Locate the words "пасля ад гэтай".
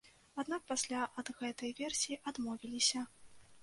0.71-1.71